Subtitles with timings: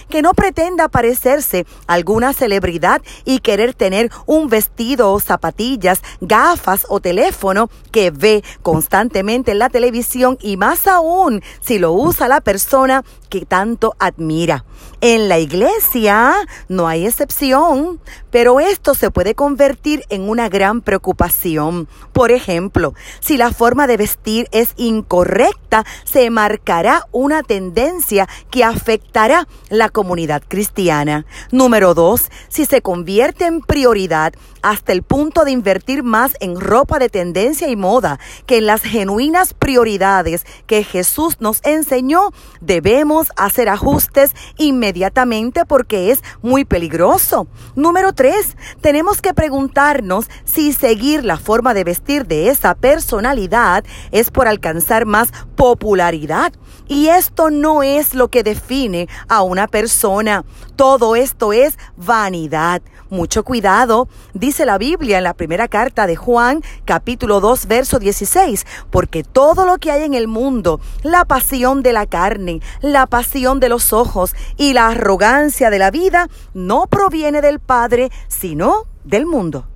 [0.09, 6.87] que no pretenda parecerse a alguna celebridad y querer tener un vestido o zapatillas, gafas
[6.89, 12.41] o teléfono que ve constantemente en la televisión y más aún si lo usa la
[12.41, 14.65] persona que tanto admira.
[15.01, 16.35] En la iglesia
[16.69, 18.01] no hay excepción,
[18.31, 21.89] pero esto se puede convertir en una gran preocupación.
[22.13, 29.30] Por ejemplo, si la forma de vestir es incorrecta, se marcará una tendencia que afectará
[29.69, 31.27] la comunidad cristiana.
[31.53, 36.99] Número dos, si se convierte en prioridad hasta el punto de invertir más en ropa
[36.99, 43.69] de tendencia y moda que en las genuinas prioridades que Jesús nos enseñó, debemos hacer
[43.69, 47.47] ajustes inmediatamente porque es muy peligroso.
[47.75, 54.31] Número tres, tenemos que preguntarnos si seguir la forma de vestir de esa personalidad es
[54.31, 56.53] por alcanzar más popularidad.
[56.89, 60.45] Y esto no es lo que define a una persona.
[60.77, 62.83] Todo esto es vanidad.
[63.11, 68.65] Mucho cuidado, dice la Biblia en la primera carta de Juan, capítulo 2, verso 16,
[68.91, 73.59] porque todo lo que hay en el mundo, la pasión de la carne, la pasión
[73.59, 79.27] de los ojos y la arrogancia de la vida, no proviene del Padre, sino del
[79.27, 79.67] mundo.